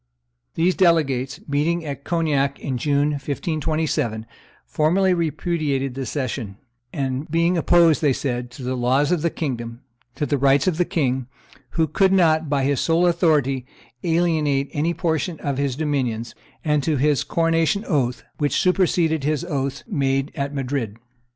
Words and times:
These 0.55 0.73
delegates, 0.73 1.39
meeting 1.47 1.85
at 1.85 2.03
Cognac 2.03 2.59
in 2.59 2.79
June, 2.79 3.11
1527, 3.11 4.25
formally 4.65 5.13
repudiated 5.13 5.93
the 5.93 6.07
cession, 6.07 6.57
being 7.29 7.55
opposed, 7.55 8.01
they 8.01 8.11
said, 8.11 8.49
to 8.53 8.63
the 8.63 8.73
laws 8.75 9.11
of 9.11 9.21
the 9.21 9.29
kingdom, 9.29 9.81
to 10.15 10.25
the 10.25 10.39
rights 10.39 10.65
of 10.65 10.77
the 10.77 10.85
king, 10.85 11.27
who 11.77 11.85
could 11.85 12.11
not 12.11 12.49
by 12.49 12.63
his 12.63 12.79
sole 12.81 13.05
authority 13.05 13.67
alienate 14.03 14.71
any 14.73 14.95
portion 14.95 15.39
of 15.39 15.59
his 15.59 15.75
dominions, 15.75 16.33
and 16.65 16.81
to 16.81 16.97
his 16.97 17.23
coronation 17.23 17.85
oath, 17.85 18.23
which 18.39 18.59
superseded 18.59 19.23
his 19.23 19.45
oaths 19.45 19.83
made 19.87 20.31
at 20.33 20.51
Madrid. 20.51 20.97